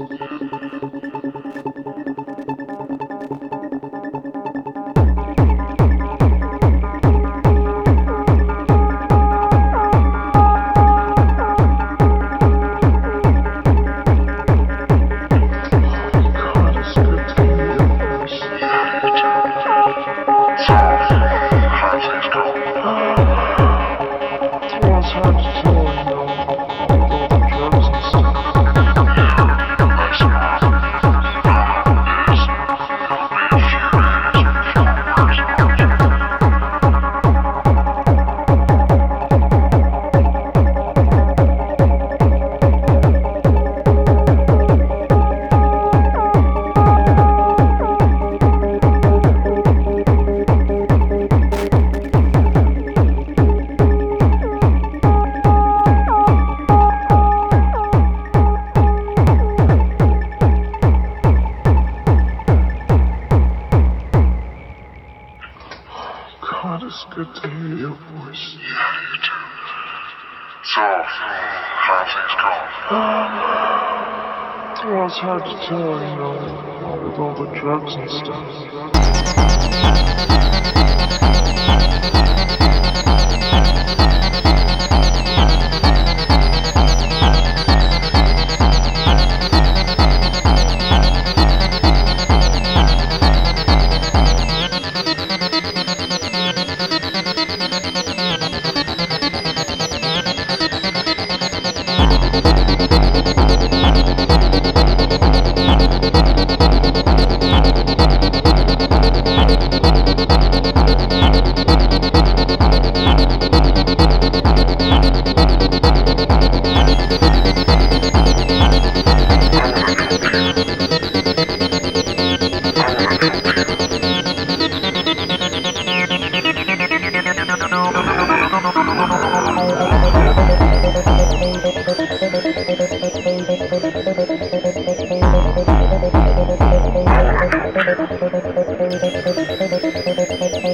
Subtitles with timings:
[0.00, 0.08] Tell,
[25.64, 25.89] you
[66.62, 68.56] God, it's good to hear your voice.
[68.60, 69.44] Yeah, you too.
[70.74, 72.68] So, how's things going?
[74.92, 76.36] Well, it's hard to tell, you know,
[77.08, 78.44] with all the drugs and stuff.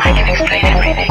[0.00, 1.08] I can explain everything.